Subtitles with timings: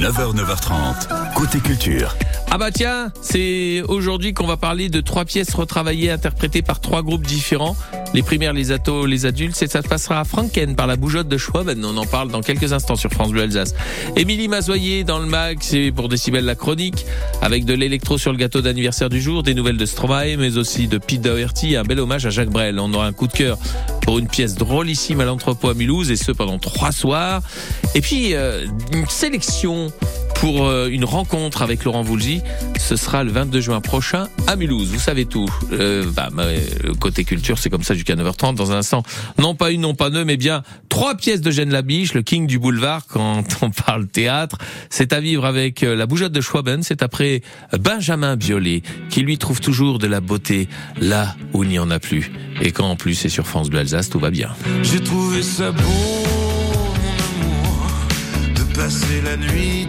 [0.00, 2.16] 9h, 9h30, côté culture.
[2.50, 7.02] Ah bah tiens, c'est aujourd'hui qu'on va parler de trois pièces retravaillées interprétées par trois
[7.02, 7.76] groupes différents.
[8.14, 11.28] Les primaires, les atos, les adultes, et ça se passera à Franken par la bougeotte
[11.28, 11.84] de Schwaben.
[11.84, 13.74] On en parle dans quelques instants sur France Bleu Alsace.
[14.16, 17.04] Émilie Mazoyer dans le mag, c'est pour Décibel la chronique,
[17.42, 20.88] avec de l'électro sur le gâteau d'anniversaire du jour, des nouvelles de Stromae, mais aussi
[20.88, 22.80] de Pete Doherty, un bel hommage à Jacques Brel.
[22.80, 23.58] On aura un coup de cœur
[24.00, 27.42] pour une pièce drôlissime à l'entrepôt à Mulhouse, et ce pendant trois soirs.
[27.94, 28.64] Et puis, euh,
[28.94, 29.92] une sélection
[30.36, 31.25] pour euh, une rencontre
[31.60, 32.40] avec Laurent Voulzy.
[32.78, 34.88] Ce sera le 22 juin prochain à Mulhouse.
[34.88, 35.48] Vous savez tout.
[35.72, 36.28] Euh, bah,
[36.82, 38.54] le côté culture, c'est comme ça jusqu'à 9h30.
[38.54, 39.02] Dans un instant,
[39.38, 42.46] non pas une, non pas deux, mais bien trois pièces de Gênes Labiche, le king
[42.46, 44.58] du boulevard quand on parle théâtre.
[44.88, 46.82] C'est à vivre avec euh, la bougeotte de Schwaben.
[46.82, 47.42] C'est après
[47.78, 50.68] Benjamin Biolay qui lui trouve toujours de la beauté
[51.00, 52.30] là où il n'y en a plus.
[52.60, 54.50] Et quand en plus c'est sur France Bleu Alsace, tout va bien.
[54.82, 55.82] J'ai trouvé ça beau,
[57.40, 57.86] mon amour,
[58.54, 59.88] de passer la nuit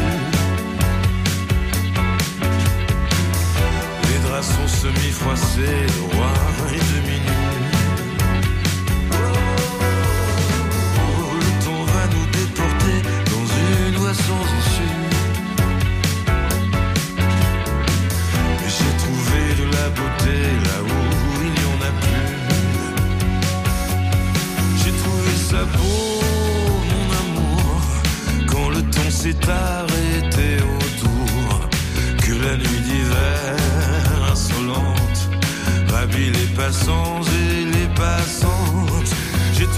[4.83, 5.59] Les draps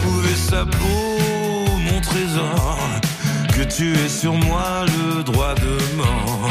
[0.03, 1.17] trouvé ça beau,
[1.87, 2.79] mon trésor,
[3.55, 6.49] que tu aies sur moi le droit de mort.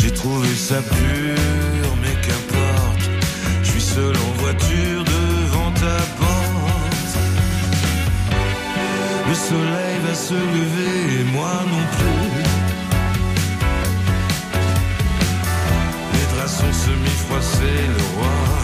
[0.00, 3.04] J'ai trouvé ça pur, mais qu'importe,
[3.62, 7.12] je suis seul en voiture devant ta porte.
[9.28, 12.42] Le soleil va se lever et moi non plus.
[16.14, 18.63] Les draps sont semi-froissés, le roi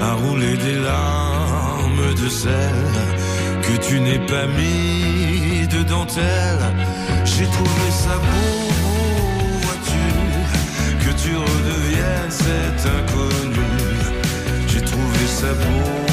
[0.00, 2.74] à rouler des larmes de sel
[3.62, 6.64] que tu n'es pas mis de dentelle.
[7.24, 8.70] J'ai trouvé ça beau,
[9.62, 10.06] vois-tu,
[11.04, 13.70] que tu redeviennes cet inconnu.
[14.68, 16.09] J'ai trouvé ça beau,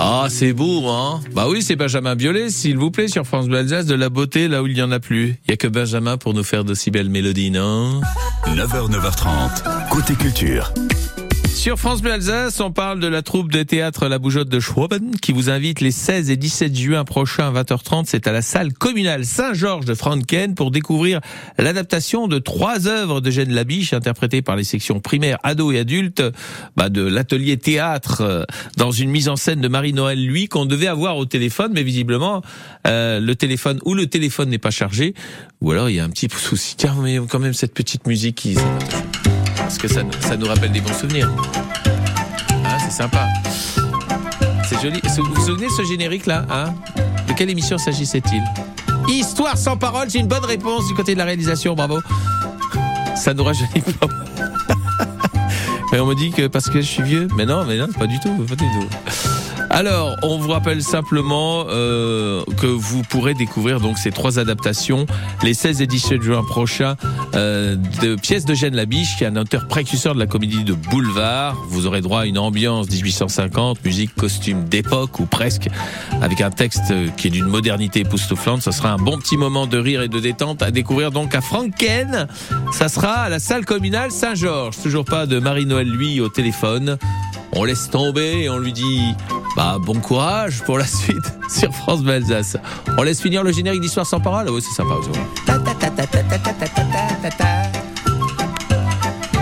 [0.00, 3.58] Ah, c'est beau, hein Bah oui, c'est Benjamin Biolay, s'il vous plaît, sur France Bleu
[3.58, 5.36] Alsace, de la beauté là où il n'y en a plus.
[5.46, 8.00] Il y a que Benjamin pour nous faire de si belles mélodies, non?
[8.46, 10.72] 9h, 9h30, côté culture.
[11.58, 15.16] Sur France Bleu Alsace, on parle de la troupe de théâtre La Bougeotte de Schwaben
[15.20, 18.04] qui vous invite les 16 et 17 juin prochains à 20h30.
[18.06, 21.20] C'est à la salle communale Saint-Georges de Franken pour découvrir
[21.58, 26.22] l'adaptation de trois œuvres de Gênes Labiche interprétées par les sections primaires, ados et adultes
[26.76, 28.44] bah, de l'atelier théâtre euh,
[28.76, 32.40] dans une mise en scène de Marie-Noël lui qu'on devait avoir au téléphone, mais visiblement
[32.86, 35.12] euh, le téléphone ou le téléphone n'est pas chargé
[35.60, 36.76] ou alors il y a un petit souci.
[36.76, 38.56] Tiens, mais quand même cette petite musique qui
[39.68, 40.02] parce que ça,
[40.38, 41.30] nous rappelle des bons souvenirs.
[42.64, 43.26] Ah, c'est sympa.
[44.66, 44.98] C'est joli.
[45.04, 46.72] Vous vous souvenez de ce générique là hein?
[47.28, 48.42] De quelle émission s'agissait-il?
[49.12, 52.00] Histoire sans parole, j'ai une bonne réponse du côté de la réalisation, bravo.
[53.14, 54.06] Ça nous rajeunit pas.
[55.92, 57.28] Mais on me dit que parce que je suis vieux.
[57.36, 59.37] Mais non, mais non, pas du tout, pas du tout.
[59.70, 65.06] Alors, on vous rappelle simplement euh, que vous pourrez découvrir donc ces trois adaptations
[65.42, 66.96] les 16 et 17 juin prochains
[67.34, 71.56] euh, de pièces de Labiche, qui est un auteur précurseur de la comédie de boulevard.
[71.68, 75.68] Vous aurez droit à une ambiance 1850, musique, costume d'époque ou presque,
[76.22, 78.62] avec un texte qui est d'une modernité époustouflante.
[78.62, 81.40] Ce sera un bon petit moment de rire et de détente à découvrir donc à
[81.40, 82.26] Franken.
[82.72, 84.76] Ça sera à la salle communale Saint-Georges.
[84.82, 86.98] Toujours pas de Marie-Noël lui au téléphone.
[87.52, 89.14] On laisse tomber et on lui dit
[89.56, 91.16] bah bon courage pour la suite
[91.48, 92.56] sur France Belsace.
[92.96, 94.48] On laisse finir le générique d'histoire sans parole.
[94.50, 94.94] Oui, c'est sympa.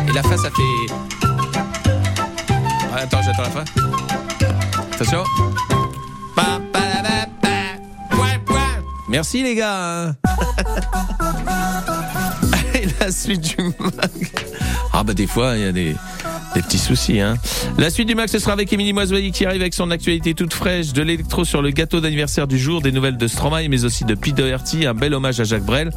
[0.08, 0.94] Et la fin, ça fait.
[2.96, 3.64] Attends, j'attends la fin.
[4.92, 5.24] Attention.
[9.08, 10.14] Merci les gars.
[12.74, 14.10] Et la suite du mag.
[14.92, 15.96] Ah bah des fois, il y a des
[16.66, 17.20] petits soucis.
[17.20, 17.36] Hein.
[17.78, 20.52] La suite du max, ce sera avec Émilie Moisevali qui arrive avec son actualité toute
[20.52, 24.04] fraîche, de l'électro sur le gâteau d'anniversaire du jour, des nouvelles de Stromae, mais aussi
[24.04, 24.40] de Pete
[24.84, 25.90] un bel hommage à Jacques Brel.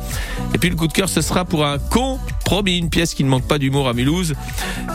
[0.53, 3.23] Et puis le coup de cœur, ce sera pour un con, promis, une pièce qui
[3.23, 4.33] ne manque pas d'humour à Mulhouse.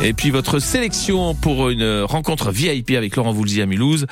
[0.00, 4.06] Et puis votre sélection pour une rencontre VIP avec Laurent Voulzy à Mulhouse.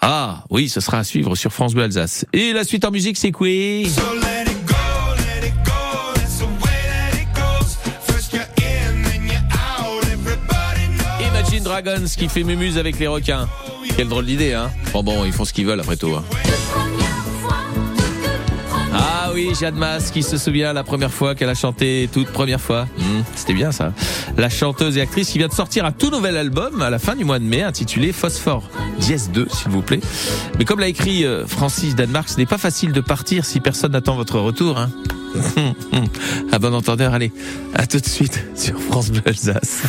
[0.00, 2.24] Ah oui, ce sera à suivre sur France Bleu Alsace.
[2.32, 3.48] Et la suite en musique, c'est quoi
[12.16, 13.48] Qui fait mémuse avec les requins.
[13.96, 16.12] Quelle drôle d'idée, hein Bon, bon, ils font ce qu'ils veulent après tout.
[16.12, 16.24] Hein.
[18.92, 19.80] Ah oui, Jeanne
[20.12, 22.88] qui se souvient la première fois qu'elle a chanté toute première fois.
[22.98, 23.92] Hmm, c'était bien ça.
[24.36, 27.14] La chanteuse et actrice qui vient de sortir un tout nouvel album à la fin
[27.14, 30.00] du mois de mai intitulé Phosphore Dièse 2 s'il vous plaît.
[30.58, 33.92] Mais comme l'a écrit euh, Francis Danemark, ce n'est pas facile de partir si personne
[33.92, 34.78] n'attend votre retour.
[34.78, 34.90] Hein.
[36.50, 37.30] à bon entendeur, allez,
[37.74, 39.82] à tout de suite sur France Bleu Alsace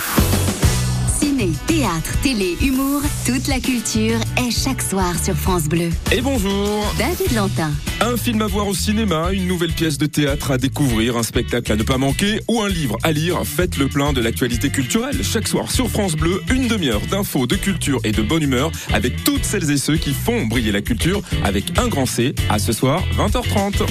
[1.48, 5.90] théâtre, télé, humour, toute la culture est chaque soir sur France Bleu.
[6.12, 7.72] Et bonjour David Lantin.
[8.02, 11.72] Un film à voir au cinéma, une nouvelle pièce de théâtre à découvrir, un spectacle
[11.72, 15.24] à ne pas manquer ou un livre à lire, faites le plein de l'actualité culturelle.
[15.24, 19.24] Chaque soir sur France Bleu, une demi-heure d'infos, de culture et de bonne humeur avec
[19.24, 22.36] toutes celles et ceux qui font briller la culture avec un grand C.
[22.50, 23.86] À ce soir, 20h30.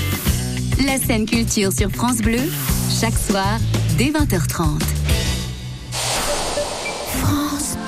[0.85, 2.41] La scène culture sur France Bleu,
[3.01, 3.59] chaque soir,
[3.97, 4.98] dès 20h30.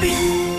[0.02, 0.49] 你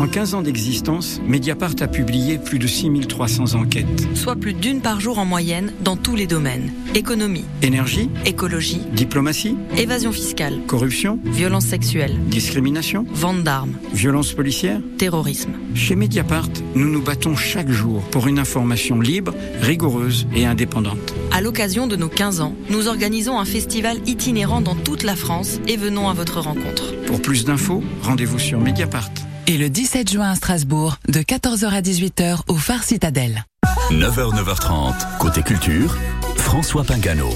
[0.00, 4.08] En 15 ans d'existence, Mediapart a publié plus de 6300 enquêtes.
[4.14, 6.72] Soit plus d'une par jour en moyenne dans tous les domaines.
[6.94, 7.44] Économie.
[7.60, 8.08] Énergie.
[8.24, 8.80] Écologie.
[8.94, 9.58] Diplomatie.
[9.76, 10.60] Évasion fiscale.
[10.66, 11.18] Corruption.
[11.22, 12.18] Violence sexuelle.
[12.28, 13.04] Discrimination.
[13.12, 13.74] Vente d'armes.
[13.92, 14.80] Violence policière.
[14.96, 15.52] Terrorisme.
[15.74, 21.14] Chez Mediapart, nous nous battons chaque jour pour une information libre, rigoureuse et indépendante.
[21.30, 25.60] À l'occasion de nos 15 ans, nous organisons un festival itinérant dans toute la France
[25.68, 26.94] et venons à votre rencontre.
[27.04, 29.10] Pour plus d'infos, rendez-vous sur Mediapart
[29.46, 33.44] et le 17 juin à Strasbourg, de 14h à 18h au Phare Citadelle.
[33.90, 35.96] 9h, 9h30, côté culture,
[36.36, 37.28] François Pingano.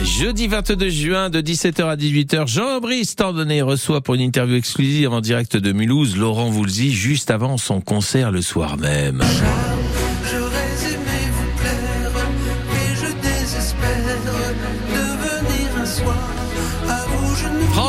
[0.00, 5.20] Jeudi 22 juin de 17h à 18h, Jean-Brice Tandonnet reçoit pour une interview exclusive en
[5.20, 9.22] direct de Mulhouse Laurent Voulzy juste avant son concert le soir même.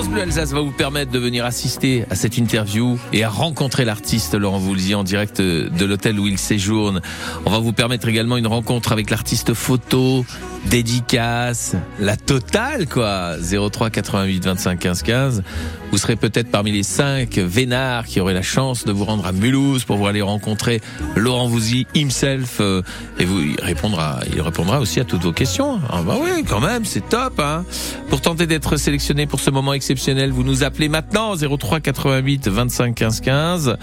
[0.09, 4.33] Bleu Alsace va vous permettre de venir assister à cette interview et à rencontrer l'artiste
[4.33, 7.01] Laurent Voulzy en direct de l'hôtel où il séjourne.
[7.45, 10.25] On va vous permettre également une rencontre avec l'artiste photo,
[10.65, 13.35] dédicace, la totale quoi.
[13.39, 15.44] 03 88 25 15 15.
[15.91, 19.31] Vous serez peut-être parmi les cinq vénards qui auraient la chance de vous rendre à
[19.31, 20.81] Mulhouse pour vous aller rencontrer
[21.15, 22.84] Laurent Voulzy himself euh,
[23.17, 25.79] et vous il répondra, il répondra aussi à toutes vos questions.
[25.89, 27.39] Ah bah oui, quand même, c'est top.
[27.39, 27.65] Hein
[28.10, 32.96] pour tenter d'être sélectionné pour ce moment exceptionnel, vous nous appelez maintenant 03 88 25
[32.96, 33.77] 15 15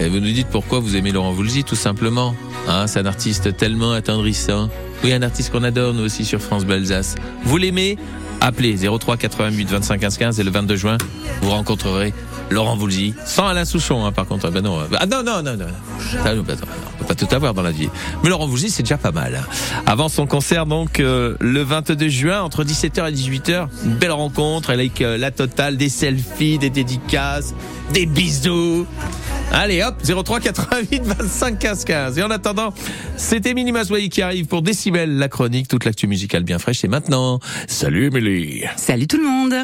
[0.00, 2.34] et vous nous dites pourquoi vous aimez Laurent Voulzy tout simplement.
[2.68, 4.68] Hein, c'est un artiste tellement attendrissant.
[5.04, 7.14] Oui, un artiste qu'on adore nous aussi sur France Belsace.
[7.44, 7.98] Vous l'aimez?
[8.40, 10.98] Appelez 03 88 25 15 15 et le 22 juin,
[11.42, 12.12] vous rencontrerez
[12.50, 14.46] Laurent Voulzy, sans Alain Souchon, hein, par contre.
[14.46, 15.66] Ah, ben non, ah non, non, non, non.
[16.22, 16.56] Ça, on peut
[17.06, 17.88] pas tout avoir dans la vie.
[18.22, 19.42] Mais Laurent Voulzy, c'est déjà pas mal.
[19.86, 24.70] Avant son concert, donc, euh, le 22 juin, entre 17h et 18h, une belle rencontre
[24.70, 27.54] avec euh, la totale, des selfies, des dédicaces,
[27.92, 28.86] des bisous.
[29.52, 32.18] Allez hop, 03 88 25 15 15.
[32.18, 32.72] Et en attendant,
[33.16, 36.84] c'est Émilie Masway qui arrive pour Décibel, la chronique, toute l'actu musicale bien fraîche.
[36.84, 38.64] Et maintenant, salut Émilie.
[38.76, 39.54] Salut tout le monde.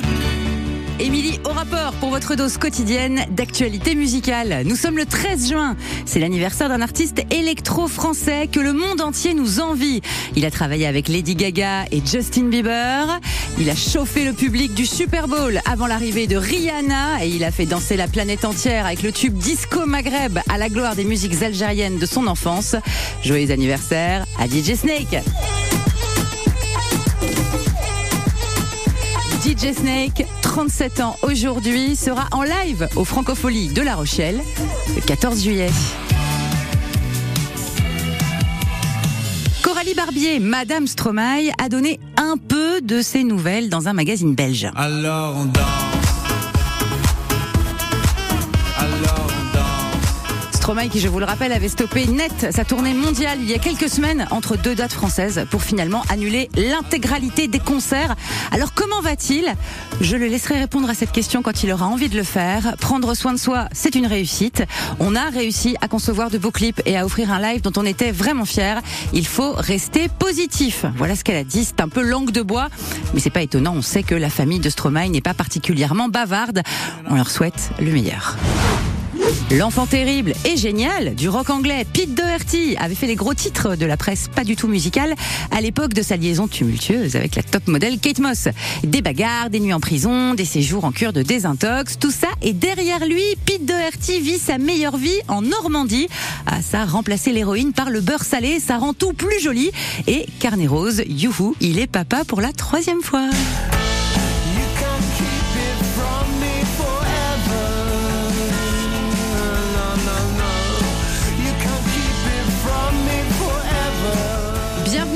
[0.99, 4.63] Émilie au rapport pour votre dose quotidienne d'actualité musicale.
[4.65, 5.77] Nous sommes le 13 juin.
[6.07, 10.01] C'est l'anniversaire d'un artiste électro-français que le monde entier nous envie.
[10.37, 13.21] Il a travaillé avec Lady Gaga et Justin Bieber.
[13.59, 17.51] Il a chauffé le public du Super Bowl avant l'arrivée de Rihanna et il a
[17.51, 21.43] fait danser la planète entière avec le tube Disco Maghreb à la gloire des musiques
[21.43, 22.75] algériennes de son enfance.
[23.23, 25.23] Joyeux anniversaire à DJ Snake.
[29.47, 34.41] DJ Snake, 37 ans aujourd'hui, sera en live au Francofolie de La Rochelle
[34.93, 35.71] le 14 juillet.
[39.63, 44.69] Coralie Barbier, Madame Stromae, a donné un peu de ses nouvelles dans un magazine belge.
[44.75, 45.86] Alors on.
[50.67, 53.59] Stromae, qui je vous le rappelle, avait stoppé net sa tournée mondiale il y a
[53.59, 58.17] quelques semaines entre deux dates françaises pour finalement annuler l'intégralité des concerts.
[58.51, 59.55] Alors comment va-t-il?
[60.01, 62.75] Je le laisserai répondre à cette question quand il aura envie de le faire.
[62.81, 64.65] Prendre soin de soi, c'est une réussite.
[64.99, 67.87] On a réussi à concevoir de beaux clips et à offrir un live dont on
[67.87, 68.81] était vraiment fiers.
[69.13, 70.85] Il faut rester positif.
[70.97, 71.65] Voilà ce qu'elle a dit.
[71.65, 72.71] C'est un peu langue de bois,
[73.15, 73.75] mais c'est pas étonnant.
[73.77, 76.63] On sait que la famille de Stromae n'est pas particulièrement bavarde.
[77.09, 78.37] On leur souhaite le meilleur.
[79.51, 83.87] L'enfant terrible et génial du rock anglais Pete Doherty avait fait les gros titres de
[83.87, 85.15] la presse pas du tout musicale
[85.51, 88.49] à l'époque de sa liaison tumultueuse avec la top modèle Kate Moss.
[88.85, 92.53] Des bagarres, des nuits en prison, des séjours en cure de désintox, tout ça et
[92.53, 96.09] derrière lui, Pete Doherty vit sa meilleure vie en Normandie.
[96.47, 99.71] Ah ça, remplacer l'héroïne par le beurre salé, ça rend tout plus joli.
[100.07, 103.29] Et carnet rose, youhou, il est papa pour la troisième fois.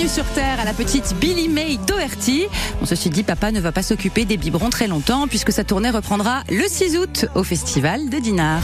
[0.00, 2.46] Bienvenue sur Terre à la petite Billy May Doherty.
[2.80, 5.90] On se dit, papa ne va pas s'occuper des biberons très longtemps puisque sa tournée
[5.90, 8.62] reprendra le 6 août au festival de Dinard.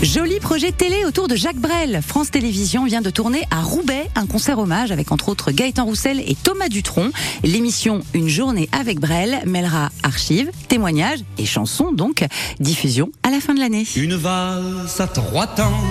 [0.00, 2.00] Joli projet télé autour de Jacques Brel.
[2.00, 6.20] France Télévisions vient de tourner à Roubaix un concert hommage avec entre autres Gaëtan Roussel
[6.20, 7.10] et Thomas Dutronc.
[7.42, 12.24] L'émission Une journée avec Brel mêlera archives, témoignages et chansons donc.
[12.60, 13.84] Diffusion à la fin de l'année.
[13.96, 15.82] Une valse à trois temps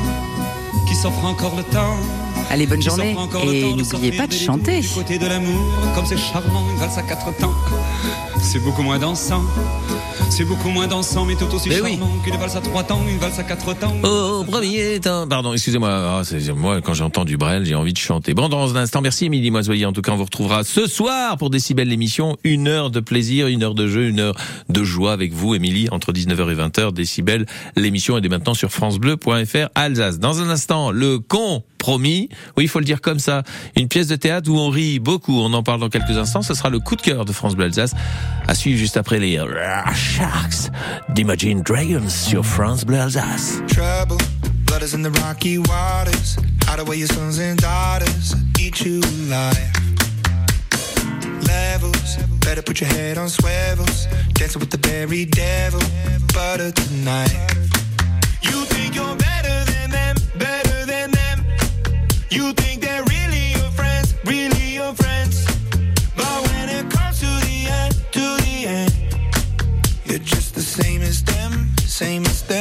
[0.88, 2.31] qui s'offre encore le temps.
[2.52, 3.16] Allez, bonne journée
[3.52, 4.82] et n'oubliez pas de chanter.
[4.82, 7.54] Du côté de l'amour, comme c'est charmant, une valse à quatre temps.
[8.42, 9.42] C'est beaucoup moins dansant.
[10.30, 11.98] C'est beaucoup moins dansant, mais tout aussi Mais oui.
[11.98, 13.94] charmant qu'une valse à trois temps, une valse à quatre temps.
[14.04, 15.28] Au premier temps.
[15.30, 16.22] Pardon, excusez-moi.
[16.26, 18.34] C'est- moi, quand j'entends du Brel, j'ai envie de chanter.
[18.34, 19.86] Bon, dans un instant, merci Émilie Moisoyer.
[19.86, 22.38] En tout cas, on vous retrouvera ce soir pour Décibel l'émission.
[22.44, 24.36] Une heure de plaisir, une heure de jeu, une heure
[24.70, 26.92] de joie avec vous, Émilie, entre 19h et 20h.
[26.92, 27.46] Décibel,
[27.78, 30.20] l'émission est dès maintenant sur francebleu.fr Alsace.
[30.20, 31.20] Dans un instant, le
[31.82, 32.30] compromis.
[32.58, 33.44] Oui, il faut le dire comme ça.
[33.76, 35.40] Une pièce de théâtre où on rit beaucoup.
[35.40, 36.44] On en parle dans quelques instants.
[36.44, 37.94] Ce sera le coup de cœur de France Bleu Alsace.
[38.48, 39.40] À suivre juste après les
[39.96, 40.72] Sharks
[41.10, 43.62] d'Imagine Dragons sur France Bleu Alsace.
[43.68, 44.18] trouble.
[44.66, 46.38] Blood is in the rocky waters.
[46.66, 48.36] Hide away your sons and daughters.
[48.60, 49.58] Eat you alive.
[51.48, 52.18] Levels.
[52.46, 54.08] Better put your head on swivels.
[54.34, 55.82] Dancing with the very devil.
[56.34, 57.34] Butter tonight.
[58.44, 60.71] You think you're better than them, better.
[62.32, 65.46] You think they're really your friends, really your friends.
[66.16, 68.94] But when it comes to the end, to the end,
[70.06, 72.61] you're just the same as them, same as them.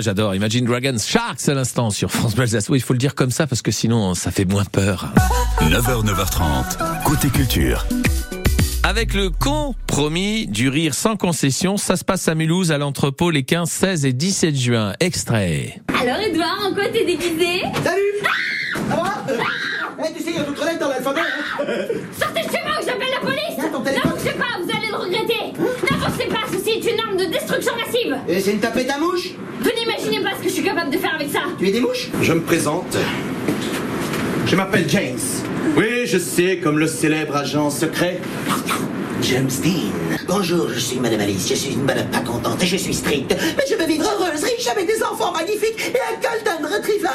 [0.00, 0.34] Oh, j'adore.
[0.34, 2.70] Imagine Dragons Sharks à l'instant sur France Bleu Alsace.
[2.70, 5.12] Oui, il faut le dire comme ça parce que sinon ça fait moins peur.
[5.60, 7.84] 9h, 9h30, côté culture.
[8.82, 13.42] Avec le compromis du rire sans concession, ça se passe à Mulhouse à l'entrepôt les
[13.42, 14.94] 15, 16 et 17 juin.
[15.00, 15.82] Extrait.
[16.00, 17.60] Alors Edouard, en quoi t'es déguisé?
[17.84, 18.00] Salut
[18.88, 19.12] Ça va?
[20.08, 21.20] Eh, tu sais, il y a d'autres lettres dans l'alphabet.
[21.20, 21.64] hein.
[22.18, 24.10] Sortez de chez moi ou j'appelle la police ton téléphone.
[24.12, 25.34] N'avancez pas, vous allez le regretter
[26.10, 29.30] N'avancez pas, ceci est une arme de destruction massive Et c'est une tapette à mouche
[29.60, 31.80] Vous n'imaginez pas ce que je suis capable de faire avec ça Tu es des
[31.80, 32.96] mouches Je me présente.
[34.46, 35.18] Je m'appelle James.
[35.76, 38.20] Oui, je sais, comme le célèbre agent secret.
[39.22, 40.16] James Dean.
[40.26, 41.48] Bonjour, je suis Madame Alice.
[41.48, 43.36] Je suis une madame pas contente et je suis stricte.
[43.56, 47.08] Mais je veux vivre heureuse, riche, avec des enfants magnifiques et un golden retriever.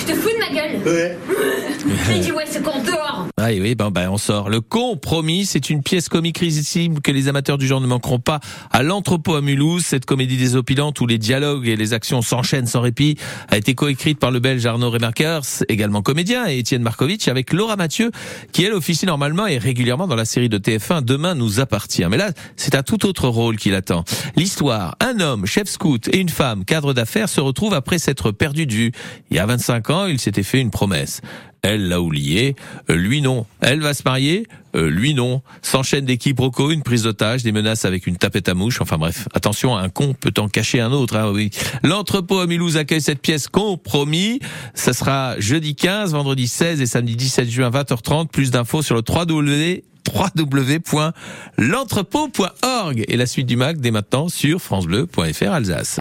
[0.00, 1.18] Tu te fous de ma gueule Ouais.
[2.08, 4.48] J'ai dit ouais, ce con dehors Ah oui, oui, ben, ben, on sort.
[4.48, 8.40] Le compromis, c'est une pièce comique risible que les amateurs du genre ne manqueront pas
[8.70, 9.84] à l'entrepôt à Mulhouse.
[9.84, 13.16] Cette comédie désopilante où les dialogues et les actions s'enchaînent sans répit
[13.48, 17.76] a été coécrite par le belge Arnaud Remarquers, également comédien, et Étienne Markovitch avec Laura
[17.76, 18.10] Mathieu,
[18.52, 22.06] qui elle officie normalement et régulièrement dans la série de TF1 Demain nous appartient.
[22.10, 24.04] Mais là, c'est un tout autre rôle qui l'attend.
[24.36, 28.66] L'histoire, un homme, chef scout, et une femme, cadre d'affaires, se retrouvent après s'être perdus
[28.66, 28.92] de vue.
[29.30, 31.20] Il y a 25 ans, il s'était fait une promesse.
[31.62, 32.56] Elle l'a oublié,
[32.88, 33.44] euh, lui non.
[33.60, 35.42] Elle va se marier, euh, lui non.
[35.60, 38.80] S'enchaînent des quiproquos, une prise d'otage, des menaces avec une tapette à mouche.
[38.80, 41.16] Enfin bref, attention, un con peut en cacher un autre.
[41.16, 41.34] Hein.
[41.82, 44.40] L'entrepôt à Mulhouse accueille cette pièce compromis.
[44.74, 48.28] Ça sera jeudi 15, vendredi 16 et samedi 17 juin 20h30.
[48.28, 55.50] Plus d'infos sur le 3W www.l'entrepôt.org et la suite du MAC dès maintenant sur francebleu.fr
[55.50, 55.88] Alsace.